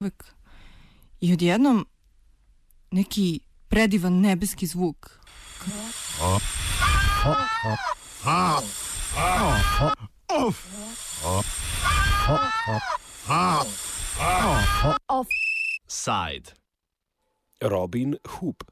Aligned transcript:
Uvek. 0.00 0.24
I 1.20 1.32
odjednom 1.32 1.86
neki 2.90 3.40
predivan 3.68 4.20
nebeski 4.20 4.66
zvuk. 4.66 5.20
Side. 15.88 16.52
Robin 17.60 18.16
Hoop. 18.28 18.64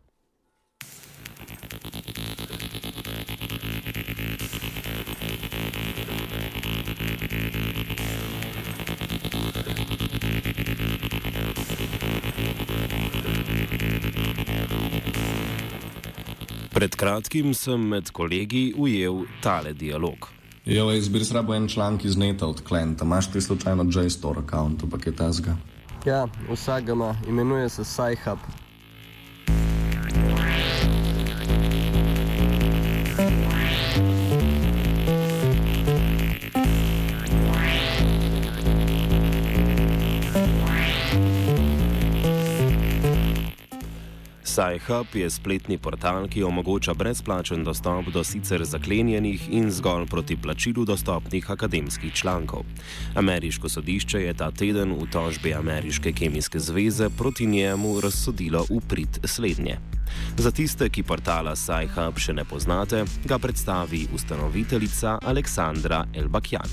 Pred 16.75 16.97
kratkim 16.97 17.55
sem 17.55 17.81
med 17.89 18.11
kolegi 18.11 18.73
ujel 18.77 19.23
tale 19.43 19.73
dialog. 19.73 20.29
Jo, 20.67 20.91
jaz 20.91 21.09
bi 21.09 21.21
rabo 21.33 21.55
en 21.55 21.69
članek 21.69 22.05
iz 22.05 22.17
neta 22.17 22.47
od 22.47 22.63
klienta. 22.65 23.05
Imaš 23.05 23.31
ti 23.33 23.41
slučajno 23.41 23.85
JSTOR 23.85 24.37
račun, 24.37 24.79
ampak 24.83 25.07
je 25.07 25.17
ta 25.17 25.33
zga. 25.33 25.57
Ja, 26.05 26.27
vsak 26.51 26.89
ima, 26.89 27.15
imenuje 27.29 27.69
se 27.69 27.85
SciHub. 27.85 28.39
SciHub 44.54 45.16
je 45.16 45.30
spletni 45.30 45.78
portal, 45.78 46.28
ki 46.28 46.44
omogoča 46.44 46.94
brezplačen 46.94 47.64
dostop 47.64 48.10
do 48.14 48.24
sicer 48.24 48.64
zaklenjenih 48.66 49.50
in 49.54 49.72
zgolj 49.72 50.08
proti 50.08 50.38
plačilu 50.38 50.86
dostopnih 50.86 51.52
akademskih 51.52 52.14
člankov. 52.14 52.64
Ameriško 53.16 53.70
sodišče 53.70 54.22
je 54.22 54.34
ta 54.34 54.52
teden 54.52 54.94
v 54.94 55.06
tožbi 55.12 55.54
Ameriške 55.54 56.12
kemijske 56.12 56.60
zveze 56.60 57.10
proti 57.18 57.46
njemu 57.46 58.02
razsodilo 58.02 58.66
v 58.70 58.82
prid 58.88 59.20
slednje. 59.24 59.78
Za 60.38 60.52
tiste, 60.52 60.90
ki 60.90 61.04
portala 61.04 61.56
SciHub 61.56 62.18
še 62.18 62.34
ne 62.34 62.46
poznate, 62.46 63.06
ga 63.26 63.38
predstavi 63.38 64.08
ustanoviteljica 64.16 65.20
Aleksandra 65.22 66.06
Elbakjan. 66.14 66.70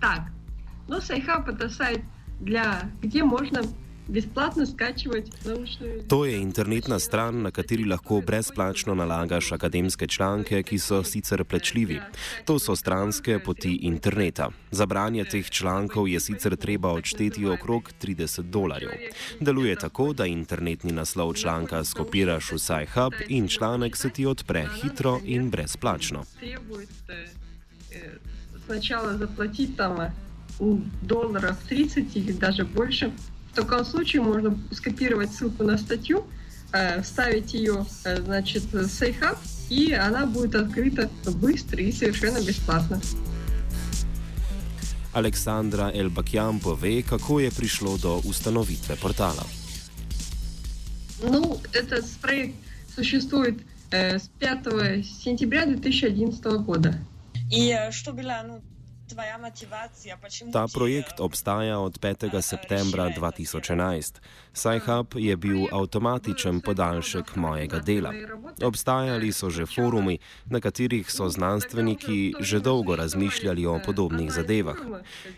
Так, 0.00 0.32
ну 0.88 1.00
SciHub 1.00 1.48
это 1.48 1.68
сайт, 1.68 2.02
для, 2.40 2.90
где 3.02 3.22
можно 3.22 3.62
бесплатно 4.08 4.66
скачивать 4.66 5.30
научную... 5.44 6.02
To 6.08 6.24
je 6.24 6.40
internetna 6.40 6.98
stran, 6.98 7.42
na 7.42 7.50
kateri 7.50 7.84
lahko 7.84 8.20
brezplačno 8.20 8.94
nalagaš 8.94 9.52
akademske 9.52 10.06
članke, 10.06 10.62
ki 10.62 10.78
so 10.78 11.02
sicer 11.04 11.44
plačljivi. 11.44 12.00
To 12.44 12.58
so 12.58 12.76
stranske 12.76 13.38
poti 13.38 13.74
interneta. 13.82 14.50
Za 14.70 14.86
branje 14.86 15.24
teh 15.24 15.50
člankov 15.50 16.08
je 16.08 16.20
sicer 16.20 16.56
treba 16.56 16.92
odšteti 16.92 17.46
okrog 17.46 17.92
30 18.02 18.42
dolarjev. 18.42 18.90
Deluje 19.40 19.76
tako, 19.76 20.12
da 20.12 20.26
internetni 20.26 20.92
naslov 20.92 21.34
članka 21.34 21.84
skopiraš 21.84 22.52
v 22.52 22.58
SciHub 22.58 23.12
in 23.28 23.48
članek 23.48 23.96
se 23.96 24.10
ti 24.10 24.26
odpre 24.26 24.66
hitro 24.82 25.20
in 25.24 25.50
brezplačno. 25.50 26.24
Требует 26.40 26.88
э, 27.08 27.28
э, 27.92 28.18
сначала 28.66 29.16
заплатить 29.18 29.76
там 29.76 30.00
э, 30.00 30.10
долларов 31.02 31.56
30 31.70 32.16
или 32.16 32.32
даже 32.32 32.64
больше. 32.64 33.12
В 33.53 33.55
таком 33.55 33.85
случае 33.85 34.23
можно 34.23 34.57
скопировать 34.71 35.31
ссылку 35.31 35.63
на 35.63 35.77
статью, 35.77 36.25
э, 36.71 37.03
вставить 37.03 37.53
ее, 37.53 37.85
э, 38.03 38.19
значит, 38.19 38.63
в 38.63 38.77
SafeHub, 38.77 39.37
и 39.69 39.93
она 39.93 40.25
будет 40.25 40.55
открыта 40.55 41.07
быстро 41.35 41.79
и 41.79 41.91
совершенно 41.91 42.41
бесплатно. 42.41 42.99
Aleksandra 45.13 45.91
Elbakjan 45.93 46.59
pove, 46.59 47.03
kako 47.03 47.39
je 47.39 47.51
prišlo 47.51 47.97
do 47.97 48.21
ustanovitve 48.25 48.95
portala. 48.95 49.45
Ну, 51.21 51.61
этот 51.73 52.09
проект 52.21 52.55
существует 52.95 53.61
э, 53.91 54.17
с 54.17 54.29
5 54.39 55.05
сентября 55.05 55.67
2011 55.67 56.43
года. 56.65 56.97
И 57.51 57.69
э, 57.69 57.91
что 57.91 58.13
была 58.13 58.41
ну, 58.41 58.61
Ta 60.53 60.67
projekt 60.73 61.19
obstaja 61.19 61.79
od 61.79 61.99
5. 61.99 62.41
septembra 62.41 63.09
2011. 63.09 64.19
SciHub 64.53 65.07
je 65.15 65.37
bil 65.37 65.67
avtomatičen 65.71 66.61
podaljšek 66.61 67.35
mojega 67.35 67.79
dela. 67.79 68.13
Obstajali 68.63 69.31
so 69.31 69.49
že 69.49 69.65
forumi, 69.65 70.17
na 70.45 70.59
katerih 70.59 71.11
so 71.11 71.29
znanstveniki 71.29 72.33
že 72.39 72.59
dolgo 72.59 72.95
razmišljali 72.95 73.65
o 73.65 73.79
podobnih 73.85 74.31
zadevah. 74.31 74.77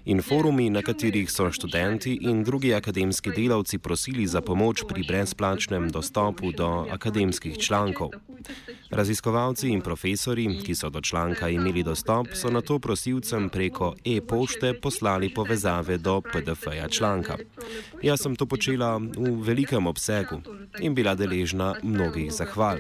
In 0.05 0.21
forumi, 0.21 0.69
na 0.69 0.81
katerih 0.81 1.31
so 1.31 1.51
študenti 1.51 2.17
in 2.21 2.43
drugi 2.43 2.73
akademski 2.73 3.31
delavci 3.31 3.77
prosili 3.77 4.27
za 4.27 4.41
pomoč 4.41 4.83
pri 4.87 5.03
brezplačnem 5.07 5.89
dostopu 5.89 6.51
do 6.51 6.87
akademskih 6.91 7.57
člankov. 7.57 8.09
Raziskovalci 8.94 9.68
in 9.68 9.80
profesori, 9.80 10.58
ki 10.58 10.74
so 10.74 10.90
do 10.90 11.00
članka 11.00 11.48
imeli 11.48 11.82
dostop, 11.82 12.26
so 12.32 12.50
na 12.50 12.60
to 12.60 12.78
prosilcem 12.78 13.48
preko 13.48 13.94
e-pošte 14.04 14.74
poslali 14.74 15.28
povezave 15.28 15.98
do 15.98 16.20
PDF-ja 16.22 16.88
članka. 16.88 17.36
Jaz 18.02 18.20
sem 18.20 18.36
to 18.36 18.46
počela 18.46 18.98
v 18.98 19.10
velikem 19.42 19.86
obsegu 19.86 20.40
in 20.78 20.94
bila 20.94 21.14
deležna 21.14 21.74
mnogih 21.82 22.32
zahval. 22.32 22.78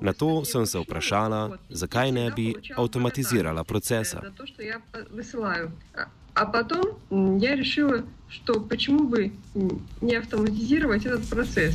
Na 0.00 0.12
to 0.12 0.44
sem 0.44 0.66
se 0.66 0.78
vprašala, 0.78 1.40
zakaj 1.70 2.12
ne 2.12 2.30
bi 2.30 2.54
avtomatizirala 2.76 3.64
procesa. 3.64 4.20
За 4.22 4.30
то, 4.30 4.46
что 4.46 4.62
я 4.62 4.80
по- 4.92 5.04
высылаю. 5.12 5.70
А- 5.94 6.08
А 6.34 6.46
потом 6.46 6.80
м, 7.10 7.38
я 7.38 7.56
решила, 7.56 8.02
что 8.28 8.60
почему 8.60 9.08
бы 9.08 9.30
м, 9.54 9.80
не 10.00 10.14
автоматизировать 10.14 11.04
этот 11.04 11.28
процесс. 11.28 11.74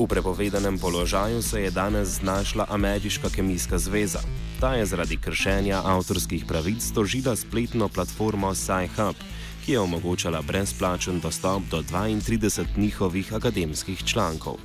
V 0.00 0.08
prepovedanem 0.08 0.78
položaju 0.78 1.42
se 1.42 1.60
je 1.60 1.70
danes 1.70 2.08
znašla 2.08 2.66
Ameriška 2.68 3.28
kemijska 3.28 3.78
zveza. 3.78 4.20
Ta 4.60 4.74
je 4.74 4.86
zaradi 4.86 5.16
kršenja 5.16 5.82
avtorskih 5.84 6.44
pravic 6.48 6.90
tožila 6.94 7.36
spletno 7.36 7.88
platformo 7.88 8.54
SciHub, 8.54 9.16
ki 9.64 9.72
je 9.72 9.80
omogočala 9.80 10.42
brezplačen 10.42 11.20
dostop 11.20 11.62
do 11.70 11.82
32 11.82 12.64
njihovih 12.76 13.34
akademskih 13.34 14.04
člankov. 14.04 14.56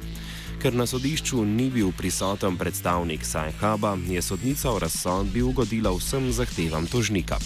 Ker 0.62 0.74
na 0.74 0.88
sodišču 0.88 1.46
ni 1.46 1.70
bil 1.70 1.92
prisoten 1.92 2.58
predstavnik 2.58 3.26
SciHuba, 3.26 3.98
je 4.08 4.22
sodnica 4.22 4.72
v 4.72 4.80
razsodbi 4.80 5.42
ugodila 5.42 5.92
vsem 5.92 6.32
zahtevam 6.32 6.88
tožnika. 6.88 7.38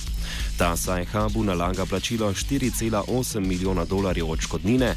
Ta 0.58 0.78
SciHubu 0.78 1.44
nalaga 1.44 1.86
plačilo 1.86 2.30
4,8 2.34 3.40
milijona 3.40 3.86
dolarjev 3.86 4.30
odškodnine, 4.30 4.96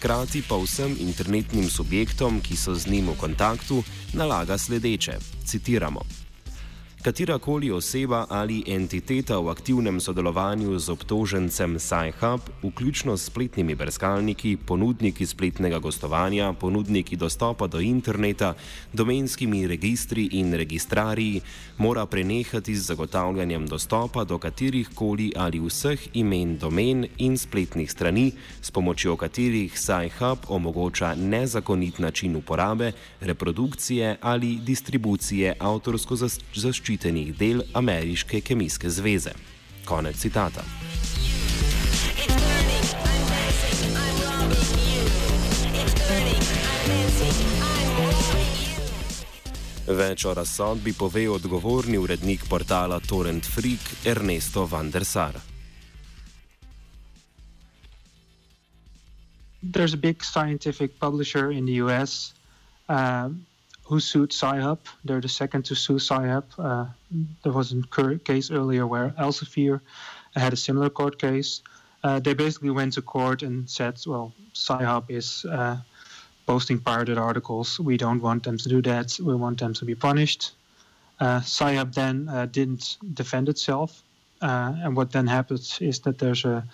hkrati 0.00 0.40
pa 0.48 0.56
vsem 0.56 0.96
internetnim 1.00 1.68
subjektom, 1.70 2.40
ki 2.40 2.56
so 2.56 2.74
z 2.74 2.88
njim 2.88 3.12
v 3.12 3.18
kontaktu, 3.20 3.82
nalaga 4.16 4.58
sledeče: 4.58 5.18
citiramo. 5.44 6.00
Katerakoli 7.00 7.70
oseba 7.72 8.26
ali 8.28 8.60
entiteta 8.68 9.40
v 9.40 9.48
aktivnem 9.48 10.00
sodelovanju 10.00 10.76
z 10.76 10.92
obtožencem 10.92 11.80
SciHub, 11.80 12.44
vključno 12.60 13.16
s 13.16 13.24
spletnimi 13.32 13.74
brskalniki, 13.74 14.58
ponudniki 14.66 15.26
spletnega 15.26 15.78
gostovanja, 15.78 16.52
ponudniki 16.52 17.16
dostopa 17.16 17.66
do 17.72 17.80
interneta, 17.80 18.52
domenskimi 18.92 19.64
registri 19.66 20.28
in 20.32 20.52
registrariji, 20.52 21.40
mora 21.78 22.04
prenehati 22.06 22.76
z 22.76 22.92
zagotavljanjem 22.92 23.66
dostopa 23.66 24.24
do 24.24 24.38
katerih 24.38 24.92
koli 24.94 25.32
ali 25.36 25.60
vseh 25.60 26.08
imen 26.12 26.58
domen 26.58 27.06
in 27.16 27.38
spletnih 27.38 27.90
strani, 27.90 28.32
s 28.60 28.70
pomočjo 28.70 29.16
katerih 29.16 29.72
SciHub 29.72 30.38
omogoča 30.48 31.14
nezakonit 31.14 31.98
način 31.98 32.36
uporabe, 32.36 32.92
reprodukcije 33.20 34.16
ali 34.20 34.58
distribucije 34.60 35.56
avtorsko 35.58 36.16
zas- 36.16 36.40
zaščitenih 36.90 37.36
del 37.38 37.62
Ameriške 37.74 38.40
kemijske 38.40 38.90
zveze. 38.90 39.32
Konec 39.84 40.16
citata. 40.16 40.64
Več 49.86 50.24
o 50.24 50.34
razsodbi 50.34 50.92
pove 50.92 51.28
odgovorni 51.30 51.98
urednik 51.98 52.44
portala 52.48 53.00
Torrent 53.00 53.46
Freak 53.46 54.06
Ernesto 54.06 54.66
van 54.66 54.90
der 54.90 55.04
Sar. 55.04 55.40
there's 59.62 59.92
a 59.92 59.96
big 59.98 60.24
scientific 60.24 60.98
publisher 60.98 61.52
in 61.52 61.66
the 61.66 61.74
US 61.84 62.32
um, 62.88 63.44
who 63.90 63.98
sued 63.98 64.32
Sci-Hub. 64.32 64.78
They're 65.04 65.20
the 65.20 65.28
second 65.28 65.64
to 65.64 65.74
sue 65.74 65.98
Sci-Hub. 65.98 66.44
Uh, 66.56 66.86
there 67.42 67.52
was 67.52 67.72
a 67.72 68.18
case 68.24 68.50
earlier 68.52 68.86
where 68.86 69.10
Elsevier 69.18 69.80
had 70.36 70.52
a 70.52 70.56
similar 70.56 70.88
court 70.90 71.18
case. 71.18 71.62
uh, 72.04 72.20
they 72.20 72.34
basically 72.34 72.70
went 72.70 72.92
to 72.94 73.02
court 73.02 73.42
and 73.42 73.68
said, 73.68 73.98
well, 74.06 74.32
Sci-Hub 74.54 75.10
is 75.10 75.44
uh, 75.44 75.76
posting 76.46 76.78
pirated 76.78 77.18
articles. 77.18 77.80
We 77.80 77.96
don't 77.96 78.22
want 78.22 78.44
them 78.44 78.56
to 78.58 78.68
do 78.68 78.80
that. 78.82 79.18
We 79.20 79.34
want 79.34 79.58
them 79.58 79.74
to 79.74 79.84
be 79.84 79.94
punished. 79.94 80.52
Uh, 81.18 81.40
Sci-Hub 81.40 81.92
then 81.92 82.28
uh, 82.28 82.46
didn't 82.46 82.96
defend 83.14 83.48
itself. 83.48 84.02
Uh, 84.40 84.72
and 84.82 84.96
what 84.96 85.10
then 85.12 85.26
happens 85.26 85.78
is 85.80 85.98
that 86.00 86.18
there's 86.18 86.44
a 86.44 86.64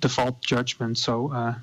default 0.00 0.42
judgment. 0.42 0.98
So 0.98 1.32
uh, 1.32 1.54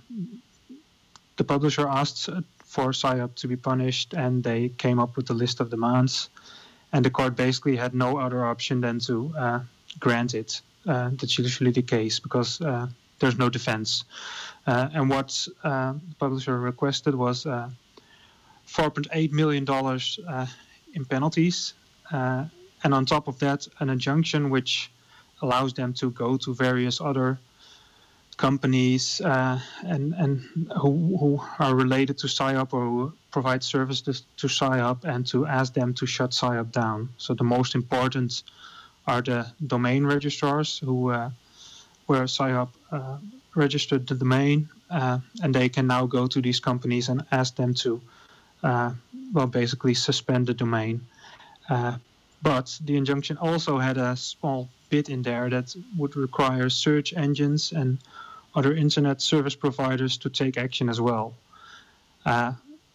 the 1.38 1.44
publisher 1.44 1.88
asked 1.88 2.30
for 2.66 2.90
Sci-Hub 2.90 3.36
to 3.36 3.48
be 3.48 3.56
punished, 3.56 4.14
and 4.14 4.44
they 4.44 4.70
came 4.70 5.00
up 5.00 5.16
with 5.16 5.30
a 5.30 5.34
list 5.34 5.60
of 5.62 5.70
demands. 5.70 6.30
And 6.92 7.06
the 7.06 7.10
court 7.10 7.36
basically 7.36 7.76
had 7.76 7.94
no 7.94 8.18
other 8.18 8.46
option 8.46 8.82
than 8.82 9.00
to 9.00 9.34
uh, 9.38 9.60
grant 10.00 10.34
it. 10.34 10.62
Uh, 10.86 11.10
that's 11.14 11.38
usually 11.38 11.72
the 11.72 11.82
case 11.82 12.20
because 12.20 12.62
uh, 12.62 12.88
there's 13.20 13.38
no 13.38 13.50
defense. 13.50 14.04
Uh, 14.68 14.90
and 14.94 15.10
what 15.10 15.48
uh, 15.64 15.94
the 15.94 16.16
publisher 16.20 16.60
requested 16.60 17.16
was 17.16 17.46
uh, 17.46 17.70
$4.8 18.68 19.32
million 19.32 19.64
in 20.94 21.06
penalties. 21.06 21.74
and 22.12 22.94
on 22.94 23.06
top 23.06 23.28
of 23.28 23.40
that, 23.40 23.68
an 23.80 23.90
injunction 23.90 24.50
which 24.50 24.92
allows 25.42 25.74
them 25.74 25.94
to 25.94 26.12
go 26.12 26.38
to 26.38 26.54
various 26.54 27.02
other 27.02 27.40
companies 28.38 29.22
uh, 29.22 29.60
and 29.84 30.14
and 30.14 30.42
who, 30.82 31.18
who 31.18 31.42
are 31.60 31.76
related 31.76 32.18
to 32.18 32.28
Sci-Hub 32.28 32.74
or 32.74 32.86
who 32.86 33.14
provide 33.32 33.64
services 33.64 34.24
to 34.38 34.48
Sci-Hub 34.48 35.06
and 35.06 35.26
to 35.28 35.46
ask 35.46 35.74
them 35.74 35.94
to 35.94 36.06
shut 36.06 36.34
Sci-Hub 36.34 36.72
down. 36.72 37.10
So 37.18 37.34
the 37.34 37.44
most 37.44 37.76
important 37.76 38.44
are 39.08 39.22
the 39.22 39.46
domain 39.68 40.06
registrars 40.06 40.80
who 40.80 41.12
uh, 41.12 41.30
where 42.08 42.24
Sci-Hub 42.24 42.70
uh, 42.92 43.18
registered 43.56 44.08
the 44.08 44.16
domain 44.16 44.70
uh, 44.90 45.20
and 45.42 45.54
they 45.54 45.70
can 45.70 45.88
now 45.88 46.06
go 46.06 46.28
to 46.28 46.42
these 46.42 46.60
companies 46.60 47.10
and 47.10 47.24
ask 47.32 47.56
them 47.56 47.74
to 47.74 48.02
uh, 48.64 48.92
well 49.34 49.48
basically 49.48 49.94
suspend 49.94 50.48
the 50.48 50.54
domain. 50.54 51.02
Uh, 51.70 51.98
but 52.42 52.78
the 52.86 52.96
injunction 52.96 53.38
also 53.38 53.80
had 53.80 53.98
a 53.98 54.16
small 54.16 54.70
bit 54.90 55.10
in 55.10 55.22
there 55.24 55.50
that 55.50 55.76
would 55.98 56.16
require 56.16 56.70
search 56.70 57.14
engines 57.14 57.72
and 57.72 57.98
other 58.56 58.74
internet 58.74 59.22
service 59.22 59.56
providers 59.56 60.18
to 60.18 60.30
take 60.30 60.58
action 60.58 60.90
as 60.90 61.00
well. 61.00 61.36
Uh, 62.26 62.54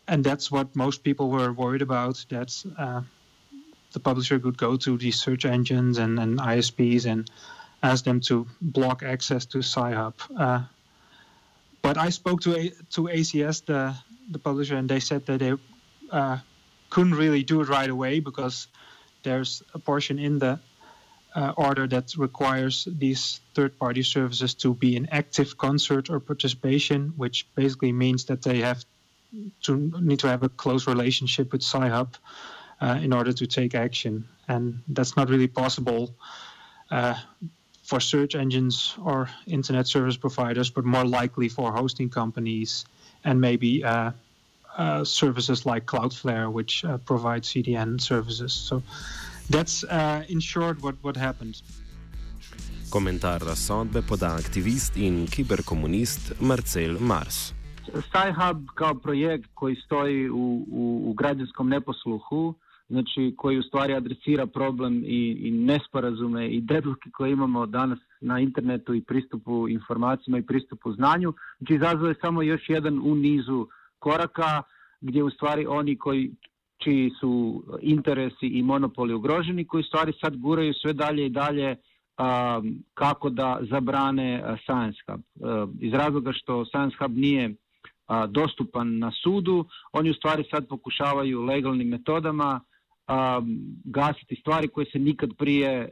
and 0.08 0.24
that's 0.24 0.50
what 0.50 0.74
most 0.74 1.04
people 1.04 1.30
were 1.30 1.52
worried 1.52 1.82
about. 1.82 2.24
That 2.30 2.50
uh, 2.78 3.02
the 3.92 4.00
publisher 4.00 4.38
could 4.38 4.56
go 4.56 4.76
to 4.76 4.98
these 4.98 5.20
search 5.20 5.44
engines 5.44 5.98
and, 5.98 6.18
and 6.18 6.38
ISPs 6.38 7.06
and 7.06 7.30
ask 7.82 8.04
them 8.04 8.20
to 8.20 8.46
block 8.60 9.02
access 9.02 9.46
to 9.46 9.58
Sci-Hub. 9.58 10.14
Uh, 10.36 10.62
but 11.82 11.96
I 11.96 12.10
spoke 12.10 12.40
to 12.42 12.56
A- 12.56 12.72
to 12.90 13.02
ACS, 13.02 13.64
the 13.64 13.94
the 14.30 14.38
publisher, 14.38 14.76
and 14.76 14.88
they 14.88 15.00
said 15.00 15.26
that 15.26 15.38
they 15.38 15.54
uh, 16.10 16.38
couldn't 16.88 17.14
really 17.14 17.42
do 17.42 17.60
it 17.60 17.68
right 17.68 17.90
away 17.90 18.20
because 18.20 18.68
there's 19.22 19.62
a 19.74 19.78
portion 19.78 20.18
in 20.18 20.38
the 20.38 20.58
uh, 21.34 21.52
order 21.56 21.86
that 21.86 22.16
requires 22.16 22.88
these 22.98 23.40
third-party 23.54 24.02
services 24.02 24.54
to 24.54 24.74
be 24.74 24.96
in 24.96 25.08
active 25.10 25.56
concert 25.56 26.10
or 26.10 26.20
participation, 26.20 27.12
which 27.16 27.46
basically 27.54 27.92
means 27.92 28.24
that 28.24 28.42
they 28.42 28.58
have 28.58 28.84
to 29.62 29.92
need 30.00 30.18
to 30.18 30.28
have 30.28 30.42
a 30.42 30.48
close 30.48 30.86
relationship 30.86 31.52
with 31.52 31.62
Sci-Hub 31.62 32.16
uh, 32.80 32.98
in 33.02 33.12
order 33.12 33.32
to 33.32 33.46
take 33.46 33.74
action, 33.74 34.26
and 34.48 34.80
that's 34.88 35.16
not 35.16 35.28
really 35.28 35.46
possible 35.46 36.14
uh, 36.90 37.14
for 37.84 38.00
search 38.00 38.34
engines 38.34 38.94
or 39.02 39.28
internet 39.46 39.86
service 39.86 40.16
providers, 40.16 40.70
but 40.70 40.84
more 40.84 41.04
likely 41.04 41.48
for 41.48 41.72
hosting 41.72 42.08
companies 42.08 42.84
and 43.24 43.40
maybe 43.40 43.84
uh, 43.84 44.10
uh, 44.76 45.04
services 45.04 45.66
like 45.66 45.86
Cloudflare, 45.86 46.50
which 46.50 46.84
uh, 46.84 46.98
provide 46.98 47.42
CDN 47.42 48.00
services. 48.00 48.52
So 48.52 48.82
that's 49.50 49.84
uh, 49.84 50.32
in 50.32 50.40
short 50.40 50.76
what, 50.80 50.94
what 51.02 51.16
happened. 51.16 51.54
Komentar 52.90 53.40
razsodbe 53.40 54.02
poda 54.02 54.34
aktivist 54.34 54.96
in 54.96 55.26
kiberkomunist 55.26 56.40
Marcel 56.40 56.98
Mars. 57.00 57.52
SciHub 57.86 58.66
kao 58.74 58.94
projekt 58.94 59.50
koji 59.54 59.76
stoji 59.76 60.30
u, 60.30 60.64
u, 60.70 61.02
u 61.06 61.12
građanskom 61.12 61.68
neposluhu, 61.68 62.54
znači 62.88 63.34
koji 63.36 63.58
u 63.58 63.62
stvari 63.62 63.94
adresira 63.94 64.46
problem 64.46 65.02
i, 65.04 65.38
i 65.40 65.50
nesporazume 65.50 66.48
i 66.48 66.60
deduke 66.60 67.10
koje 67.10 67.32
imamo 67.32 67.66
danas 67.66 67.98
na 68.20 68.40
internetu 68.40 68.94
i 68.94 69.02
pristupu 69.02 69.68
informacijama 69.68 70.38
i 70.38 70.46
pristupu 70.46 70.92
znanju, 70.92 71.34
znači 71.58 71.74
izazove 71.74 72.14
samo 72.20 72.42
još 72.42 72.68
jedan 72.68 72.98
u 72.98 73.14
nizu 73.14 73.68
koraka 73.98 74.62
gdje 75.00 75.22
u 75.22 75.30
stvari 75.30 75.66
oni 75.66 75.98
koji 75.98 76.30
čiji 76.84 77.10
su 77.20 77.62
interesi 77.80 78.46
i 78.46 78.62
monopoli 78.62 79.14
ugroženi, 79.14 79.66
koji 79.66 79.84
stvari 79.84 80.12
sad 80.20 80.36
guraju 80.36 80.74
sve 80.74 80.92
dalje 80.92 81.26
i 81.26 81.28
dalje 81.28 81.76
um, 81.76 82.84
kako 82.94 83.30
da 83.30 83.58
zabrane 83.70 84.56
Science 84.64 84.98
Hub. 85.06 85.20
Uh, 85.34 85.68
iz 85.80 85.92
razloga 85.92 86.32
što 86.32 86.64
Science 86.64 86.96
Hub 86.98 87.16
nije 87.16 87.54
dostupan 88.28 88.98
na 88.98 89.10
sudu, 89.22 89.64
oni 89.92 90.10
u 90.10 90.14
stvari 90.14 90.44
sad 90.50 90.68
pokušavaju 90.68 91.42
legalnim 91.42 91.88
metodama 91.88 92.60
um, 92.60 93.58
gasiti 93.84 94.36
stvari 94.36 94.68
koje 94.68 94.86
se 94.92 94.98
nikad 94.98 95.30
prije 95.38 95.88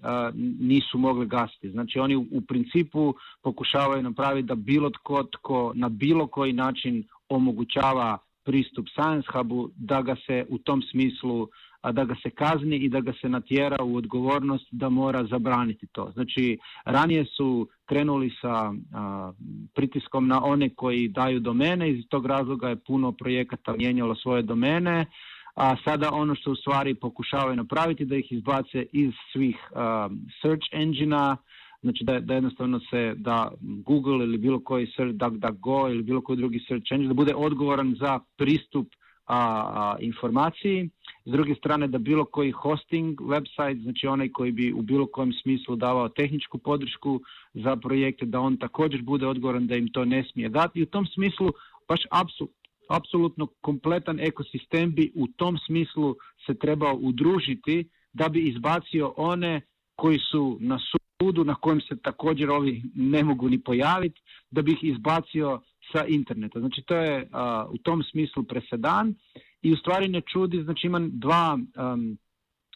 nisu 0.61 0.99
mogle 0.99 1.26
gasiti. 1.26 1.70
Znači 1.70 1.99
oni 1.99 2.17
u, 2.17 2.26
u 2.31 2.41
principu 2.41 3.14
pokušavaju 3.43 4.02
napraviti 4.02 4.46
da 4.46 4.55
bilo 4.55 4.91
tko, 4.91 5.23
tko 5.23 5.73
na 5.75 5.88
bilo 5.88 6.26
koji 6.26 6.52
način 6.52 7.05
omogućava 7.29 8.19
pristup 8.49 8.87
Science 8.97 9.29
Hubu, 9.33 9.71
da 9.77 10.03
ga 10.03 10.17
se 10.27 10.47
u 10.49 10.59
tom 10.59 10.83
smislu 10.91 11.49
a 11.81 11.93
da 11.93 12.05
ga 12.05 12.15
se 12.23 12.31
kazni 12.31 12.77
i 12.77 12.89
da 12.89 13.00
ga 13.00 13.12
se 13.21 13.29
natjera 13.29 13.83
u 13.85 13.97
odgovornost 13.97 14.67
da 14.71 14.89
mora 14.89 15.25
zabraniti 15.25 15.87
to. 15.87 16.11
Znači, 16.15 16.59
ranije 16.85 17.25
su 17.25 17.69
krenuli 17.89 18.31
sa 18.41 18.73
a, 18.95 19.33
pritiskom 19.75 20.27
na 20.27 20.45
one 20.45 20.69
koji 20.75 21.09
daju 21.09 21.41
domene, 21.41 21.91
iz 21.91 22.05
tog 22.09 22.27
razloga 22.27 22.69
je 22.69 22.85
puno 22.87 23.12
projekata 23.12 23.73
mijenjalo 23.73 24.15
svoje 24.15 24.43
domene, 24.43 25.06
a 25.55 25.77
sada 25.85 26.11
ono 26.12 26.35
što 26.35 26.51
u 26.51 26.56
stvari 26.56 26.94
pokušavaju 26.94 27.56
napraviti 27.56 28.05
da 28.05 28.17
ih 28.17 28.33
izbace 28.33 28.87
iz 28.93 29.12
svih 29.33 29.56
a, 29.75 30.09
search 30.43 30.67
engina, 30.73 31.37
znači 31.83 32.05
da, 32.05 32.21
da 32.21 32.35
jednostavno 32.35 32.81
se 32.81 33.15
da 33.17 33.53
Google 33.61 34.25
ili 34.25 34.39
bilo 34.39 34.61
koji 34.61 34.87
search, 34.87 35.15
DuckDuckGo 35.15 35.89
ili 35.89 36.03
bilo 36.03 36.20
koji 36.20 36.37
drugi 36.37 36.61
search 36.69 36.93
engine 36.93 37.08
da 37.08 37.15
bude 37.15 37.35
odgovoran 37.35 37.97
za 38.01 38.20
pristup 38.37 38.87
a, 39.27 39.37
a, 39.37 39.97
informaciji. 40.01 40.91
S 41.25 41.31
druge 41.31 41.55
strane 41.55 41.87
da 41.87 41.99
bilo 41.99 42.25
koji 42.25 42.51
hosting 42.51 43.20
website, 43.20 43.82
znači 43.82 44.06
onaj 44.06 44.29
koji 44.29 44.53
bi 44.53 44.73
u 44.73 44.82
bilo 44.82 45.06
kojem 45.06 45.32
smislu 45.32 45.77
davao 45.77 46.08
tehničku 46.08 46.58
podršku 46.58 47.20
za 47.55 47.77
projekte, 47.77 48.27
da 48.27 48.41
on 48.41 48.56
također 48.56 49.03
bude 49.03 49.27
odgovoran 49.27 49.67
da 49.67 49.77
im 49.77 49.89
to 49.93 50.05
ne 50.05 50.25
smije 50.32 50.49
dati. 50.49 50.79
I 50.79 50.82
u 50.82 50.87
tom 50.87 51.06
smislu 51.06 51.51
baš 51.89 52.01
apsolutno 52.89 53.47
kompletan 53.61 54.20
ekosistem 54.20 54.94
bi 54.94 55.13
u 55.15 55.27
tom 55.27 55.58
smislu 55.67 56.17
se 56.47 56.55
trebao 56.55 56.94
udružiti 56.94 57.89
da 58.13 58.29
bi 58.29 58.49
izbacio 58.49 59.15
one 59.17 59.61
koji 59.97 60.19
su 60.19 60.58
na 60.61 60.79
sudu 61.22 61.44
na 61.44 61.55
kojem 61.55 61.81
se 61.81 61.96
također 62.03 62.51
ovi 62.51 62.82
ne 62.94 63.25
mogu 63.25 63.48
ni 63.48 63.58
pojaviti, 63.60 64.20
da 64.51 64.63
bi 64.63 64.72
ih 64.72 64.84
izbacio 64.84 65.60
sa 65.93 66.05
interneta. 66.06 66.60
Znači 66.60 66.82
to 66.87 66.94
je 66.96 67.29
a, 67.32 67.67
u 67.70 67.79
tom 67.79 68.03
smislu 68.03 68.43
presedan 68.43 69.15
i 69.63 69.72
u 69.72 69.77
stvari 69.77 70.08
ne 70.08 70.20
čudi, 70.20 70.63
znači 70.63 70.87
ima 70.87 71.01
dva 71.13 71.58
um, 71.77 72.19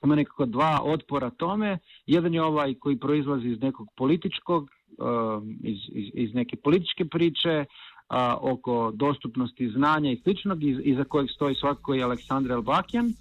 ima 0.04 0.14
nekako 0.14 0.46
dva 0.46 0.80
otpora 0.84 1.30
tome. 1.30 1.78
Jedan 2.06 2.34
je 2.34 2.42
ovaj 2.42 2.74
koji 2.74 2.98
proizlazi 2.98 3.48
iz 3.48 3.60
nekog 3.60 3.88
političkog, 3.96 4.70
um, 4.98 5.58
iz, 5.62 5.78
iz, 5.88 6.10
iz 6.14 6.34
neke 6.34 6.56
političke 6.56 7.04
priče, 7.04 7.64
a, 8.08 8.36
oko 8.40 8.92
dostupnosti 8.94 9.70
znanja 9.70 10.10
i 10.10 10.20
sličnog, 10.22 10.64
iz, 10.64 10.76
iza 10.84 11.04
kojeg 11.04 11.30
stoji 11.30 11.54
svakako 11.54 11.94
i 11.94 12.02
Aleksandar 12.02 12.52
Elbakjan. 12.52 13.12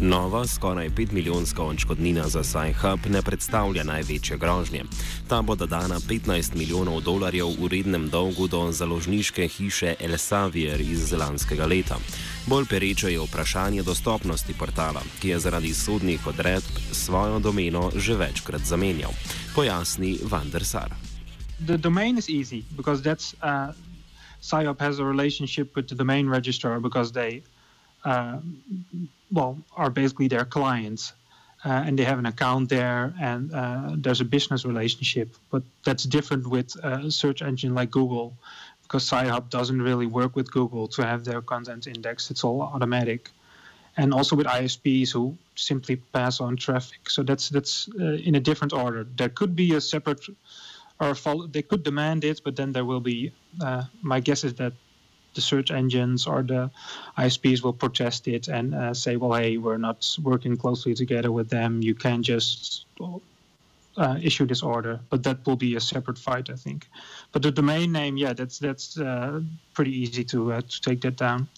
Nova, 0.00 0.46
skoraj 0.46 0.90
5 0.90 1.12
milijonska 1.12 1.62
odškodnina 1.62 2.28
za 2.28 2.42
Sci-Hub 2.42 3.10
ne 3.10 3.22
predstavlja 3.22 3.84
največje 3.84 4.36
grožnje. 4.38 4.84
Ta 5.28 5.42
bo 5.42 5.54
dodana 5.54 5.98
15 6.00 6.54
milijonov 6.54 7.00
dolarjev 7.00 7.46
v 7.46 7.64
urednem 7.64 8.08
dolgu 8.08 8.46
do 8.46 8.72
založniške 8.72 9.48
hiše 9.48 9.94
Elsevier 10.00 10.80
iz 10.80 11.12
lanskega 11.12 11.66
leta. 11.66 11.98
Bolj 12.46 12.64
pereče 12.70 13.12
je 13.12 13.20
vprašanje 13.20 13.82
dostopnosti 13.82 14.54
portala, 14.58 15.02
ki 15.20 15.28
je 15.28 15.38
zaradi 15.38 15.74
sodnih 15.74 16.26
odredb 16.26 16.78
svojo 16.92 17.38
domeno 17.38 17.90
že 17.96 18.14
večkrat 18.14 18.60
zamenjal. 18.60 19.10
Pojasni 19.54 20.18
Vandersar. 20.22 20.94
The 21.66 21.76
domain 21.76 22.18
is 22.18 22.28
easy 22.28 22.62
because 22.76 23.02
that's 23.02 23.34
uh, 23.42 23.74
SciOp 24.40 24.80
has 24.80 24.98
a 24.98 25.04
relationship 25.04 25.76
with 25.76 25.88
the 25.88 25.94
domain 25.94 26.28
registrar 26.28 26.80
because 26.80 27.12
they 27.12 27.42
well, 28.04 29.58
are 29.76 29.90
basically 29.90 30.28
their 30.28 30.44
clients. 30.44 31.12
uh, 31.64 31.82
and 31.86 31.98
they 31.98 32.04
have 32.04 32.18
an 32.18 32.26
account 32.26 32.68
there, 32.68 33.12
and 33.20 33.52
uh, 33.52 33.90
there's 33.96 34.20
a 34.20 34.24
business 34.24 34.64
relationship. 34.64 35.34
But 35.50 35.62
that's 35.84 36.04
different 36.04 36.46
with 36.46 36.76
a 36.84 37.10
search 37.10 37.42
engine 37.42 37.74
like 37.74 37.90
Google, 37.90 38.34
because 38.82 39.02
Sci-Hub 39.02 39.50
doesn't 39.50 39.82
really 39.82 40.06
work 40.06 40.36
with 40.36 40.50
Google 40.52 40.86
to 40.88 41.04
have 41.04 41.24
their 41.24 41.42
content 41.42 41.86
indexed. 41.86 42.30
It's 42.30 42.44
all 42.44 42.62
automatic, 42.62 43.30
and 43.96 44.14
also 44.14 44.36
with 44.36 44.46
ISPs 44.46 45.10
who 45.10 45.36
simply 45.56 45.96
pass 45.96 46.40
on 46.40 46.56
traffic. 46.56 47.10
So 47.10 47.22
that's 47.24 47.48
that's 47.48 47.88
uh, 48.00 48.12
in 48.28 48.36
a 48.36 48.40
different 48.40 48.72
order. 48.72 49.04
There 49.16 49.28
could 49.28 49.56
be 49.56 49.74
a 49.74 49.80
separate, 49.80 50.24
or 51.00 51.14
follow, 51.14 51.48
they 51.48 51.62
could 51.62 51.82
demand 51.82 52.24
it, 52.24 52.40
but 52.44 52.54
then 52.54 52.72
there 52.72 52.84
will 52.84 53.00
be. 53.00 53.32
Uh, 53.60 53.82
my 54.02 54.20
guess 54.20 54.44
is 54.44 54.54
that 54.54 54.72
the 55.34 55.40
search 55.40 55.70
engines 55.70 56.26
or 56.26 56.42
the 56.42 56.70
ISPs 57.16 57.62
will 57.62 57.72
protest 57.72 58.28
it 58.28 58.48
and 58.48 58.74
uh, 58.74 58.94
say, 58.94 59.16
well, 59.16 59.34
hey, 59.34 59.56
we're 59.56 59.78
not 59.78 60.06
working 60.22 60.56
closely 60.56 60.94
together 60.94 61.30
with 61.30 61.48
them. 61.48 61.82
You 61.82 61.94
can 61.94 62.22
just 62.22 62.86
uh, 63.98 64.18
issue 64.22 64.46
this 64.46 64.62
order. 64.62 65.00
But 65.10 65.22
that 65.24 65.44
will 65.46 65.56
be 65.56 65.76
a 65.76 65.80
separate 65.80 66.18
fight, 66.18 66.50
I 66.50 66.54
think. 66.54 66.86
But 67.32 67.42
the 67.42 67.50
domain 67.50 67.92
name, 67.92 68.16
yeah, 68.16 68.32
that's 68.32 68.58
that's 68.58 68.98
uh, 68.98 69.40
pretty 69.74 69.92
easy 69.92 70.24
to 70.24 70.52
uh, 70.52 70.60
to 70.60 70.80
take 70.80 71.00
that 71.02 71.16
down. 71.16 71.48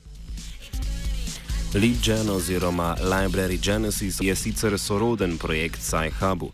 LibGen 1.73 2.29
oziroma 2.29 2.97
Library 2.99 3.59
Genesis 3.59 4.19
je 4.19 4.35
sicer 4.35 4.79
soroden 4.79 5.39
projekt 5.39 5.79
SciHubu, 5.79 6.51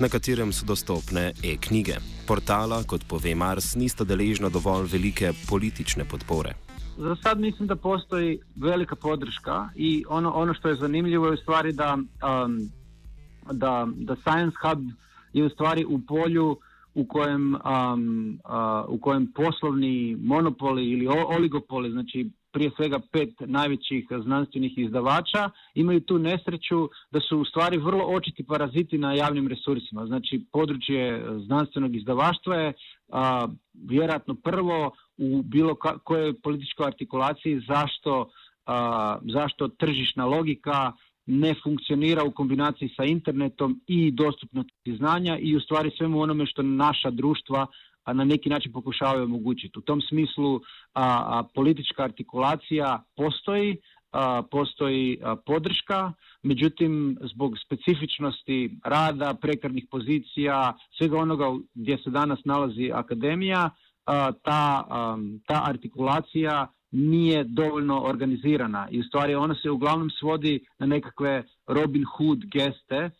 na 0.00 0.08
katerem 0.08 0.52
so 0.52 0.66
dostopne 0.66 1.32
e-knjige. 1.44 1.96
Portala, 2.26 2.82
kot 2.84 3.04
pove 3.08 3.34
Mars, 3.34 3.74
nista 3.74 4.04
deležna 4.04 4.48
dovolj 4.48 4.88
velike 4.92 5.32
politične 5.48 6.04
podpore. 6.04 6.54
za 6.96 7.16
sad 7.22 7.40
mislim 7.40 7.68
da 7.68 7.76
postoji 7.76 8.38
velika 8.56 8.96
podrška 8.96 9.68
i 9.74 10.04
ono, 10.08 10.32
ono 10.32 10.54
što 10.54 10.68
je 10.68 10.74
zanimljivo 10.74 11.26
je 11.26 11.32
u 11.32 11.36
stvari 11.36 11.72
da, 11.72 11.94
um, 11.94 12.70
da, 13.52 13.88
da 13.94 14.16
Science 14.16 14.56
Hub 14.62 14.84
je 15.32 15.44
u 15.44 15.48
stvari 15.48 15.84
u 15.84 16.00
polju 16.08 16.56
u 16.94 17.06
kojem, 17.08 17.54
um, 17.54 18.38
uh, 18.44 18.88
u 18.88 18.98
kojem 18.98 19.32
poslovni 19.32 20.16
monopoli 20.20 20.90
ili 20.90 21.08
oligopoli, 21.08 21.90
znači 21.90 22.30
prije 22.56 22.70
svega 22.76 22.98
pet 23.12 23.34
najvećih 23.40 24.06
znanstvenih 24.24 24.78
izdavača, 24.78 25.50
imaju 25.74 26.00
tu 26.00 26.18
nesreću 26.18 26.88
da 27.10 27.20
su 27.20 27.38
u 27.38 27.44
stvari 27.44 27.78
vrlo 27.78 28.04
očiti 28.04 28.44
paraziti 28.44 28.98
na 28.98 29.12
javnim 29.12 29.48
resursima. 29.48 30.06
Znači 30.06 30.44
područje 30.52 31.24
znanstvenog 31.46 31.96
izdavaštva 31.96 32.56
je 32.56 32.72
a, 33.08 33.48
vjerojatno 33.74 34.34
prvo 34.34 34.90
u 35.16 35.42
bilo 35.42 35.74
kojoj 36.04 36.40
političkoj 36.40 36.86
artikulaciji 36.86 37.60
zašto, 37.68 38.30
a, 38.66 39.18
zašto 39.32 39.68
tržišna 39.68 40.24
logika 40.24 40.92
ne 41.26 41.54
funkcionira 41.62 42.24
u 42.24 42.32
kombinaciji 42.32 42.88
sa 42.96 43.04
internetom 43.04 43.80
i 43.86 44.10
dostupnosti 44.10 44.96
znanja 44.96 45.38
i 45.38 45.56
u 45.56 45.60
stvari 45.60 45.90
svemu 45.98 46.20
onome 46.20 46.46
što 46.46 46.62
naša 46.62 47.10
društva 47.10 47.66
a 48.06 48.12
na 48.12 48.24
neki 48.24 48.48
način 48.48 48.72
pokušavaju 48.72 49.24
omogućiti. 49.24 49.78
U 49.78 49.82
tom 49.82 50.00
smislu 50.00 50.56
a, 50.56 50.60
a, 50.94 51.42
politička 51.54 52.02
artikulacija 52.02 53.02
postoji, 53.16 53.76
a, 54.12 54.42
postoji 54.50 55.18
podrška, 55.46 56.12
međutim 56.42 57.18
zbog 57.20 57.58
specifičnosti 57.64 58.78
rada, 58.84 59.34
prekarnih 59.34 59.86
pozicija, 59.90 60.76
svega 60.98 61.18
onoga 61.18 61.44
gdje 61.74 61.98
se 61.98 62.10
danas 62.10 62.38
nalazi 62.44 62.90
akademija, 62.94 63.70
ta, 64.42 64.84
ta 65.46 65.62
artikulacija 65.64 66.66
nije 66.90 67.44
dovoljno 67.44 68.00
organizirana 68.00 68.88
i 68.90 69.00
u 69.00 69.02
stvari 69.02 69.34
ona 69.34 69.54
se 69.54 69.70
uglavnom 69.70 70.10
svodi 70.10 70.66
na 70.78 70.86
nekakve 70.86 71.44
Robin 71.66 72.04
Hood 72.04 72.38
geste 72.52 73.10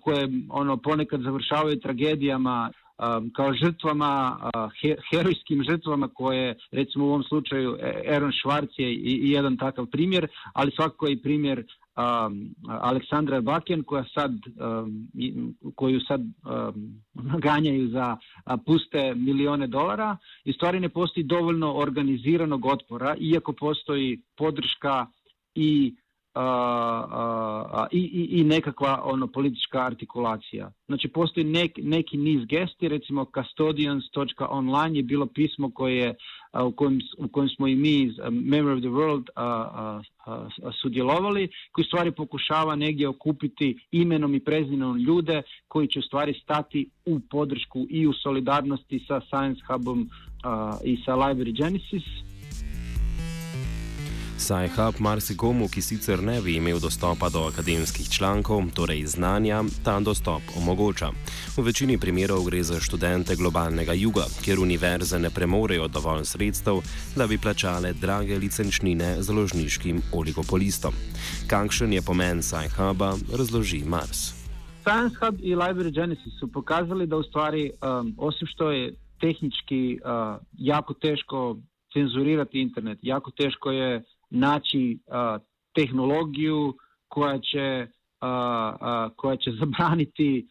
koje 0.00 0.28
ono 0.50 0.76
ponekad 0.76 1.20
završavaju 1.20 1.80
tragedijama 1.80 2.70
um, 2.98 3.30
kao 3.36 3.52
žrtvama, 3.54 4.36
uh, 4.42 4.70
he, 4.82 4.96
herojskim 5.10 5.62
žrtvama 5.70 6.08
koje, 6.08 6.56
recimo 6.72 7.04
u 7.04 7.08
ovom 7.08 7.22
slučaju, 7.22 7.78
Aaron 8.08 8.32
Schwarz 8.32 8.68
je 8.76 8.94
i, 8.94 9.30
jedan 9.30 9.56
takav 9.56 9.86
primjer, 9.86 10.28
ali 10.52 10.72
svakako 10.76 11.08
i 11.08 11.22
primjer 11.22 11.58
um, 11.58 12.54
Aleksandra 12.68 13.40
Bakjan 13.40 13.82
koja 13.82 14.04
sad, 14.14 14.32
um, 14.32 15.08
koju 15.74 16.00
sad 16.00 16.20
naganjaju 17.14 17.88
za 17.88 18.16
puste 18.66 19.14
milione 19.14 19.66
dolara. 19.66 20.16
I 20.44 20.52
stvari 20.52 20.80
ne 20.80 20.88
postoji 20.88 21.24
dovoljno 21.24 21.74
organiziranog 21.74 22.66
otpora, 22.66 23.16
iako 23.20 23.52
postoji 23.52 24.20
podrška 24.36 25.06
i 25.54 25.94
a, 26.34 27.86
i, 27.90 27.98
i, 27.98 28.40
i 28.40 28.44
nekakva 28.44 29.00
ono 29.04 29.26
politička 29.26 29.78
artikulacija. 29.78 30.70
Znači 30.86 31.08
postoji 31.08 31.44
nek, 31.44 31.72
neki 31.82 32.16
niz 32.16 32.46
gesti, 32.46 32.88
recimo 32.88 33.26
custodians.online 33.34 34.96
je 34.96 35.02
bilo 35.02 35.26
pismo 35.26 35.70
koje 35.70 36.14
a, 36.52 36.64
u, 36.64 36.72
kojem, 36.72 36.98
u 37.18 37.28
kojem 37.28 37.48
smo 37.48 37.66
i 37.66 37.76
mi 37.76 38.02
iz 38.02 38.12
Memory 38.30 38.74
of 38.74 38.80
the 38.80 38.88
World 38.88 39.24
a, 39.36 40.00
sudjelovali, 40.82 41.48
koji 41.72 41.84
stvari 41.84 42.10
pokušava 42.10 42.76
negdje 42.76 43.08
okupiti 43.08 43.78
imenom 43.92 44.34
i 44.34 44.40
prezimenom 44.40 44.98
ljude 44.98 45.42
koji 45.68 45.88
će 45.88 46.00
stvari 46.00 46.40
stati 46.42 46.90
u 47.04 47.20
podršku 47.30 47.86
i 47.90 48.06
u 48.06 48.12
solidarnosti 48.12 49.04
sa 49.08 49.20
Science 49.20 49.60
Hubom 49.66 50.10
i 50.84 50.96
sa 50.96 51.12
Library 51.12 51.56
Genesis 51.56 52.33
Saj 54.44 54.68
Hub 54.76 55.00
marsikomu, 55.00 55.70
ki 55.72 55.80
sicer 55.80 56.20
ne 56.20 56.34
bi 56.44 56.58
imel 56.58 56.76
dostopa 56.76 57.30
do 57.32 57.46
akademskih 57.48 58.10
člankov, 58.12 58.66
torej 58.76 59.06
znanja, 59.08 59.62
ta 59.84 59.94
dostop 60.04 60.42
omogoča. 60.60 61.08
V 61.56 61.64
večini 61.64 61.96
primerov 61.96 62.44
gre 62.44 62.60
za 62.60 62.76
študente 62.76 63.36
globalnega 63.40 63.96
juga, 63.96 64.26
kjer 64.44 64.60
univerze 64.60 65.16
ne 65.18 65.30
premorejo 65.32 65.88
dovolj 65.88 66.28
sredstev, 66.28 66.82
da 67.16 67.26
bi 67.26 67.40
plačale 67.40 67.94
drage 67.96 68.36
licenčnine 68.36 69.22
založniškim 69.24 70.02
oligopolistom. 70.12 70.92
Kakšen 71.48 71.96
je 71.96 72.02
pomen 72.04 72.42
Saj 72.44 72.68
Huba, 72.76 73.14
razloži 73.32 73.80
Mars. 73.88 74.34
Science 74.84 75.16
Hub 75.24 75.40
i 75.40 75.56
Library 75.56 75.94
Genesis 75.94 76.36
su 76.40 76.52
pokazali 76.52 77.06
da 77.06 77.16
u 77.16 77.22
stvari, 77.22 77.70
um, 77.80 78.14
osim 78.18 78.48
što 78.48 78.70
je 78.70 78.92
tehnički 79.20 80.00
uh, 80.04 80.36
jako 80.52 80.94
teško 80.94 81.56
cenzurirati 81.92 82.60
internet, 82.60 82.98
jako 83.02 83.30
teško 83.30 83.70
je 83.70 84.04
naći 84.34 84.98
uh, 85.06 85.42
tehnologiju 85.74 86.74
koja 87.08 87.38
će, 87.38 87.86
uh, 88.22 88.28
uh, 88.28 89.16
koja 89.16 89.36
će 89.36 89.50
zabraniti 89.60 90.48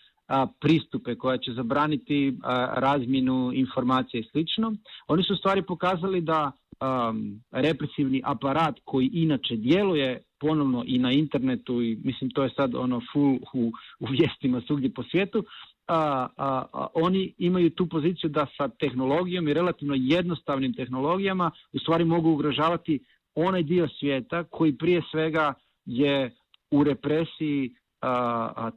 pristupe, 0.60 1.16
koja 1.16 1.38
će 1.38 1.52
zabraniti 1.54 2.38
razmjenu 2.76 3.52
informacija 3.54 4.22
i 4.22 4.28
slično. 4.32 4.76
Oni 5.08 5.24
su 5.24 5.36
stvari 5.36 5.62
pokazali 5.62 6.22
da 6.22 6.52
um, 6.52 7.42
represivni 7.52 8.22
aparat 8.26 8.76
koji 8.84 9.10
inače 9.14 9.56
djeluje 9.56 10.24
ponovno 10.40 10.84
i 10.88 11.00
na 11.00 11.12
internetu 11.12 11.82
i 11.82 11.98
mislim 12.04 12.30
to 12.32 12.44
je 12.44 12.50
sad 12.50 12.76
ono 12.76 13.02
full 13.14 13.36
u, 13.54 13.72
u 14.00 14.06
vijestima 14.12 14.62
svugdje 14.68 14.94
po 14.94 15.04
svijetu, 15.04 15.44
a, 15.88 16.28
a, 16.38 16.66
a, 16.74 16.88
oni 16.94 17.34
imaju 17.38 17.70
tu 17.70 17.90
poziciju 17.90 18.30
da 18.30 18.48
sa 18.58 18.68
tehnologijom 18.68 19.48
i 19.48 19.54
relativno 19.54 19.96
jednostavnim 19.98 20.74
tehnologijama 20.74 21.52
u 21.74 21.80
stvari 21.80 22.06
mogu 22.06 22.30
ugrožavati 22.30 23.00
onaj 23.36 23.64
dio 23.64 23.88
svijeta 24.00 24.44
koji 24.44 24.78
prije 24.78 25.02
svega 25.12 25.54
je 25.86 26.36
u 26.72 26.84
represiji, 26.84 27.76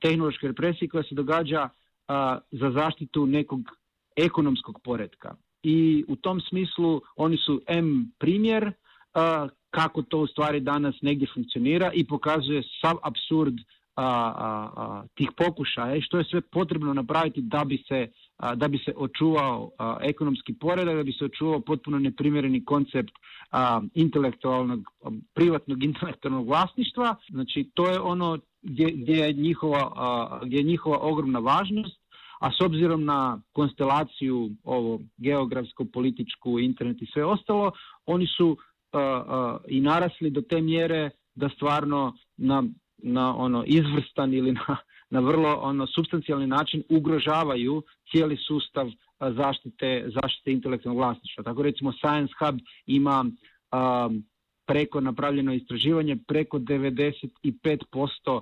tehnološkoj 0.01 0.47
represiji 0.47 0.89
koja 0.89 1.03
se 1.03 1.15
događa 1.15 1.69
za 2.51 2.71
zaštitu 2.71 3.27
nekog 3.27 3.61
ekonomskog 4.17 4.81
poredka. 4.85 5.35
I 5.63 6.05
u 6.09 6.17
tom 6.17 6.41
smislu 6.41 7.01
oni 7.17 7.37
su 7.37 7.61
M 7.67 8.13
primjer 8.19 8.73
kako 9.71 10.03
to 10.03 10.19
u 10.19 10.27
stvari 10.27 10.61
danas 10.61 10.95
negdje 11.03 11.29
funkcionira 11.35 11.91
i 11.95 12.07
pokazuje 12.07 12.63
sav 12.81 12.97
absurd 13.03 13.55
tih 15.15 15.31
pokušaja 15.37 15.97
i 15.97 16.03
što 16.03 16.19
je 16.19 16.25
sve 16.25 16.41
potrebno 16.41 16.95
napraviti 16.95 17.41
da 17.43 17.65
bi 17.65 17.85
se, 17.89 18.09
da 18.57 18.69
bi 18.69 18.79
se 18.79 18.93
očuvao 18.97 19.71
ekonomski 20.01 20.55
poredak, 20.55 20.97
da 20.97 21.03
bi 21.03 21.13
se 21.13 21.25
očuvao 21.25 21.61
potpuno 21.61 21.99
neprimjereni 21.99 22.65
koncept 22.65 23.13
intelektualnog, 23.95 24.81
privatnog 25.35 25.85
intelektualnog 25.85 26.47
vlasništva. 26.47 27.17
Znači 27.31 27.71
to 27.75 27.91
je 27.91 28.01
ono 28.01 28.39
gdje, 28.63 28.91
gdje, 28.91 29.15
je 29.15 29.33
njihova, 29.33 30.41
gdje 30.45 30.57
je 30.57 30.63
njihova 30.63 30.99
ogromna 30.99 31.39
važnost, 31.39 32.01
a 32.41 32.51
s 32.53 32.61
obzirom 32.61 33.05
na 33.05 33.41
konstelaciju 33.53 34.51
ovo 34.65 35.01
geografsko, 35.17 35.85
političku, 35.93 36.59
internet 36.59 37.03
i 37.03 37.07
sve 37.07 37.25
ostalo, 37.25 37.73
oni 38.07 38.27
su 38.27 38.57
i 39.69 39.81
narasli 39.81 40.31
do 40.31 40.41
te 40.41 40.61
mjere 40.61 41.11
da 41.35 41.49
stvarno 41.49 42.17
na 42.37 42.65
na 42.99 43.37
ono 43.37 43.65
izvrstan 43.67 44.35
ili 44.35 44.53
na, 44.53 44.77
na 45.11 45.21
vrlo 45.21 45.59
ono 45.63 45.87
substancijalni 45.87 46.47
način 46.47 46.83
ugrožavaju 46.89 47.83
cijeli 48.11 48.37
sustav 48.37 48.91
zaštite, 49.21 50.09
zaštite 50.23 50.53
intelektualnog 50.53 51.05
vlasništva. 51.05 51.45
Tako 51.45 51.63
recimo 51.63 51.93
Science 51.93 52.35
Hub 52.39 52.59
ima 52.87 53.25
um, 53.25 54.25
preko 54.67 55.01
napravljeno 55.01 55.55
istraživanje, 55.55 56.17
preko 56.29 56.59
95% 56.59 58.41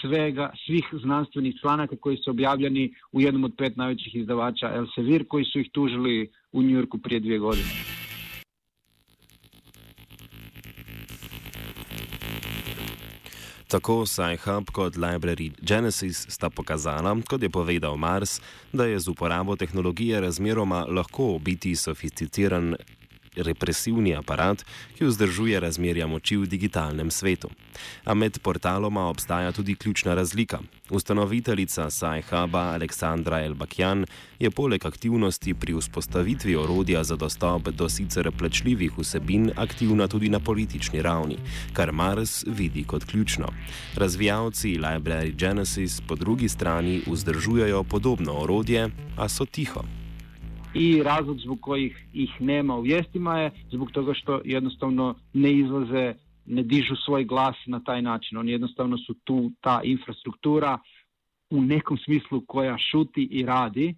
svega, 0.00 0.52
svih 0.66 0.84
znanstvenih 1.02 1.54
članaka 1.60 1.96
koji 1.96 2.16
su 2.16 2.30
objavljeni 2.30 2.94
u 3.12 3.20
jednom 3.20 3.44
od 3.44 3.54
pet 3.58 3.76
najvećih 3.76 4.14
izdavača 4.14 4.74
Elsevier 4.74 5.24
koji 5.28 5.44
su 5.44 5.60
ih 5.60 5.70
tužili 5.72 6.30
u 6.52 6.62
Njujorku 6.62 6.98
prije 6.98 7.20
dvije 7.20 7.38
godine. 7.38 7.68
Tako 13.68 14.06
Sci-Hub 14.06 14.70
kot 14.72 14.96
Library 14.96 15.52
Genesis 15.60 16.26
sta 16.28 16.48
pokazala, 16.50 17.12
kot 17.28 17.42
je 17.42 17.50
povedal 17.50 17.96
Mars, 17.96 18.40
da 18.72 18.86
je 18.88 18.98
z 18.98 19.08
uporabo 19.08 19.56
tehnologije 19.56 20.20
razmeroma 20.20 20.86
lahko 20.88 21.38
biti 21.38 21.76
sofisticiran 21.76 22.76
represivni 23.42 24.14
aparat, 24.16 24.64
ki 24.98 25.04
vzdržuje 25.04 25.60
razmerja 25.60 26.06
moči 26.06 26.36
v 26.36 26.46
digitalnem 26.46 27.10
svetu. 27.10 27.50
A 28.04 28.14
med 28.14 28.38
portaloma 28.42 29.08
obstaja 29.08 29.52
tudi 29.52 29.74
ključna 29.74 30.14
razlika. 30.14 30.60
Ustanoviteljica 30.90 31.90
Sci-Huba 31.90 32.72
Aleksandra 32.74 33.44
Elbakjan 33.44 34.06
je 34.38 34.50
poleg 34.50 34.86
aktivnosti 34.86 35.54
pri 35.54 35.74
vzpostavitvi 35.74 36.56
orodja 36.56 37.04
za 37.04 37.16
dostop 37.16 37.68
do 37.68 37.88
sicer 37.88 38.30
plačljivih 38.38 38.98
vsebin 38.98 39.50
aktivna 39.56 40.08
tudi 40.08 40.28
na 40.28 40.40
politični 40.40 41.02
ravni, 41.02 41.36
kar 41.72 41.92
Mars 41.92 42.44
vidi 42.46 42.84
kot 42.84 43.04
ključno. 43.04 43.48
Razvijalci 43.94 44.78
Library 44.78 45.36
Genesis 45.36 46.00
po 46.08 46.14
drugi 46.16 46.48
strani 46.48 47.02
vzdržujejo 47.06 47.84
podobno 47.84 48.32
orodje, 48.32 48.90
a 49.16 49.28
so 49.28 49.44
tiho. 49.44 49.97
I 50.78 51.02
razlog 51.02 51.38
zbog 51.38 51.58
kojih 51.60 52.06
ih 52.12 52.40
nema 52.40 52.76
u 52.76 52.80
vijestima 52.80 53.40
je 53.40 53.50
zbog 53.72 53.90
toga 53.90 54.14
što 54.14 54.40
jednostavno 54.44 55.14
ne 55.32 55.52
izlaze, 55.52 56.14
ne 56.46 56.62
dižu 56.62 56.96
svoj 56.96 57.24
glas 57.24 57.56
na 57.66 57.80
taj 57.84 58.02
način. 58.02 58.38
Oni 58.38 58.52
jednostavno 58.52 58.98
su 58.98 59.14
tu 59.14 59.52
ta 59.60 59.80
infrastruktura 59.84 60.78
u 61.50 61.62
nekom 61.62 61.98
smislu 61.98 62.42
koja 62.46 62.78
šuti 62.78 63.28
i 63.30 63.46
radi. 63.46 63.96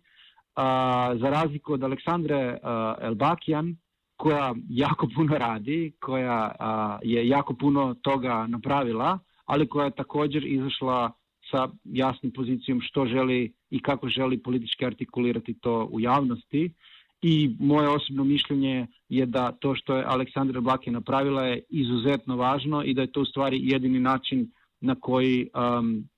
A, 0.57 1.15
za 1.21 1.31
razliku 1.31 1.73
od 1.73 1.83
Aleksandre 1.83 2.59
Elbakijan, 3.01 3.77
koja 4.17 4.55
jako 4.69 5.09
puno 5.17 5.39
radi, 5.39 5.93
koja 6.01 6.53
a, 6.59 6.99
je 7.03 7.29
jako 7.29 7.55
puno 7.55 7.95
toga 7.95 8.47
napravila, 8.47 9.19
ali 9.45 9.69
koja 9.69 9.85
je 9.85 9.91
također 9.97 10.45
izašla 10.45 11.13
sa 11.51 11.69
jasnom 11.85 12.33
pozicijom 12.33 12.81
što 12.81 13.07
želi 13.07 13.53
i 13.71 13.83
kako 13.83 14.09
želi 14.09 14.43
politički 14.43 14.87
artikulirati 14.87 15.55
to 15.61 15.89
u 15.93 16.01
javnosti. 16.01 16.73
I 17.23 17.57
moje 17.59 17.89
osobno 17.89 18.25
mišljenje 18.25 18.87
je 19.09 19.27
da 19.27 19.53
to 19.53 19.75
što 19.75 19.97
je 19.97 20.05
Aleksandra 20.05 20.61
Blake 20.61 20.91
napravila 20.91 21.45
je 21.45 21.63
izuzetno 21.69 22.37
važno 22.37 22.83
i 22.85 22.95
da 22.95 23.01
je 23.01 23.13
to 23.13 23.21
u 23.21 23.25
stvari 23.25 23.59
jedini 23.63 24.01
način 24.01 24.51
na 24.81 24.95
koji, 24.95 25.49
um, 25.55 26.09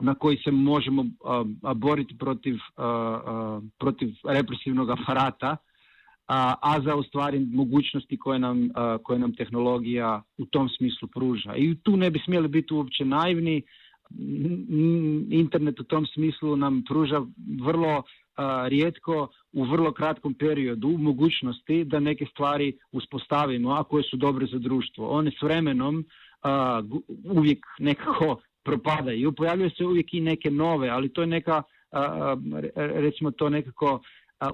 na 0.00 0.14
koji 0.14 0.36
se 0.36 0.50
možemo 0.50 1.02
um, 1.02 1.60
boriti 1.74 2.18
protiv, 2.18 2.54
uh, 2.54 2.84
uh, 2.84 3.62
protiv 3.78 4.08
represivnog 4.24 4.90
aparata, 4.90 5.56
a, 6.28 6.54
a 6.62 6.80
za 6.80 6.96
u 6.96 7.02
stvari 7.02 7.46
mogućnosti 7.52 8.18
koje 8.18 8.38
nam, 8.38 8.62
uh, 8.62 9.02
koje 9.04 9.18
nam 9.18 9.34
tehnologija 9.34 10.22
u 10.38 10.46
tom 10.46 10.68
smislu 10.68 11.08
pruža. 11.08 11.56
I 11.56 11.74
tu 11.82 11.96
ne 11.96 12.10
bi 12.10 12.22
smjeli 12.24 12.48
biti 12.48 12.74
uopće 12.74 13.04
naivni, 13.04 13.62
internet 15.30 15.80
u 15.80 15.84
tom 15.84 16.06
smislu 16.06 16.56
nam 16.56 16.82
pruža 16.88 17.22
vrlo 17.60 18.02
a, 18.36 18.68
rijetko 18.68 19.28
u 19.52 19.64
vrlo 19.64 19.92
kratkom 19.92 20.34
periodu 20.34 20.88
mogućnosti 20.88 21.84
da 21.84 22.00
neke 22.00 22.26
stvari 22.26 22.78
uspostavimo, 22.92 23.70
a 23.70 23.84
koje 23.84 24.02
su 24.02 24.16
dobre 24.16 24.46
za 24.46 24.58
društvo. 24.58 25.08
One 25.08 25.30
s 25.30 25.42
vremenom 25.42 26.04
a, 26.42 26.82
uvijek 27.24 27.66
nekako 27.78 28.40
propadaju. 28.64 29.32
Pojavljaju 29.32 29.70
se 29.70 29.84
uvijek 29.84 30.14
i 30.14 30.20
neke 30.20 30.50
nove, 30.50 30.88
ali 30.88 31.12
to 31.12 31.20
je 31.20 31.26
neka, 31.26 31.62
a, 31.92 32.36
recimo 32.74 33.30
to 33.30 33.48
nekako 33.48 34.00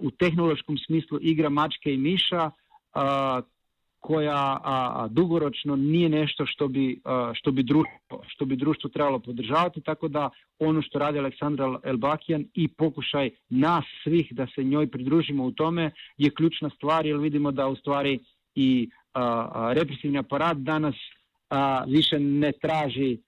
u 0.01 0.11
tehnološkom 0.11 0.79
smislu 0.79 1.19
igra 1.21 1.49
mačke 1.49 1.95
i 1.95 1.99
miša, 1.99 2.51
koja 4.07 4.61
a, 4.65 5.09
dugoročno 5.11 5.77
nije 5.77 6.09
nešto 6.09 6.47
što 6.47 6.69
bi, 6.69 7.01
a, 7.05 7.33
što, 7.35 7.51
bi 7.53 7.63
društvo, 7.63 8.23
što 8.27 8.45
bi 8.45 8.57
društvo 8.57 8.91
trebalo 8.91 9.19
podržavati, 9.19 9.81
tako 9.81 10.09
da 10.09 10.31
ono 10.59 10.83
što 10.83 10.99
radi 10.99 11.19
Aleksandra 11.19 11.79
Elbakijan 11.85 12.45
i 12.55 12.69
pokušaj 12.69 13.31
nas 13.49 13.85
svih 14.03 14.33
da 14.33 14.47
se 14.55 14.65
njoj 14.65 14.91
pridružimo 14.91 15.45
u 15.45 15.53
tome 15.53 15.91
je 16.17 16.31
ključna 16.31 16.71
stvar 16.77 17.07
jer 17.07 17.17
vidimo 17.17 17.51
da 17.51 17.69
u 17.69 17.77
stvari 17.77 18.19
i 18.55 18.91
a, 19.15 19.73
represivni 19.75 20.19
aparat 20.19 20.57
danas 20.57 20.95
više 21.87 22.19
ne 22.19 22.53
traži 22.63 23.19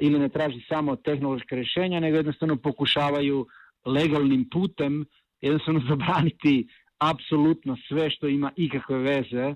ili 0.00 0.18
ne 0.18 0.28
traži 0.28 0.60
samo 0.68 0.96
tehnološke 0.96 1.56
rješenja, 1.56 2.00
nego 2.00 2.16
jednostavno 2.16 2.56
pokušavaju 2.56 3.46
legalnim 3.84 4.48
putem 4.52 5.04
jednostavno 5.40 5.80
zabraniti 5.90 6.68
apsolutno 6.98 7.76
sve 7.88 8.10
što 8.10 8.28
ima 8.28 8.52
ikakve 8.56 8.98
veze 8.98 9.54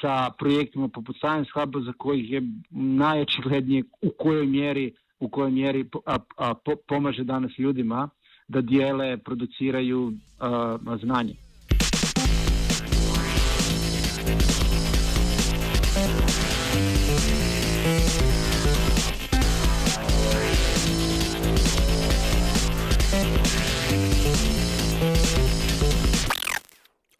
sa 0.00 0.30
projektima 0.38 0.88
poput 0.88 1.16
Science 1.16 1.50
Huba 1.54 1.80
za 1.80 1.92
kojih 1.92 2.30
je 2.30 2.42
najočiglednije 2.70 3.84
u 4.02 4.10
kojoj 4.18 4.46
mjeri, 4.46 4.94
u 5.20 5.28
kojoj 5.28 5.50
mjeri 5.50 5.84
a, 6.06 6.18
a, 6.36 6.54
po, 6.54 6.72
pomaže 6.88 7.24
danas 7.24 7.58
ljudima 7.58 8.08
da 8.48 8.60
dijele, 8.60 9.16
produciraju 9.16 10.12
a, 10.40 10.78
znanje. 11.02 11.34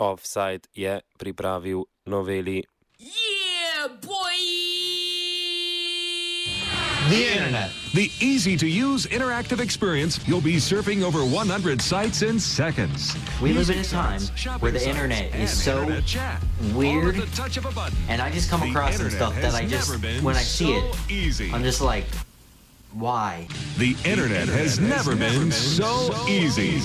Offside 0.03 0.67
je 0.75 1.01
pripravil 1.19 1.85
noveli. 2.07 2.62
Yeah, 2.99 3.87
boy! 4.03 4.35
The 7.09 7.23
Internet. 7.33 7.71
The 7.95 8.11
easy 8.21 8.57
to 8.57 8.67
use 8.67 9.07
interactive 9.07 9.61
experience. 9.61 10.19
You'll 10.27 10.41
be 10.41 10.57
surfing 10.57 11.03
over 11.03 11.25
100 11.25 11.81
sites 11.81 12.23
in 12.23 12.41
seconds. 12.41 13.15
We 13.41 13.53
live 13.53 13.71
in 13.71 13.79
a 13.79 13.85
time 13.85 14.21
where 14.61 14.73
the 14.73 14.88
internet 14.88 15.35
is 15.35 15.51
so 15.51 15.87
weird, 16.75 17.17
and 18.09 18.23
I 18.23 18.31
just 18.31 18.51
come 18.51 18.62
across 18.62 18.97
some 18.97 19.11
stuff 19.11 19.35
that 19.41 19.55
I 19.55 19.67
just, 19.67 19.91
when 20.23 20.37
I 20.37 20.43
see 20.43 20.73
it, 20.73 20.97
easy. 21.11 21.53
I'm 21.53 21.62
just 21.62 21.81
like, 21.81 22.07
why? 22.93 23.47
The 23.79 23.95
internet 24.05 24.49
has 24.49 24.81
never 24.81 25.15
been 25.15 25.53
so 25.53 26.15
easy. 26.27 26.81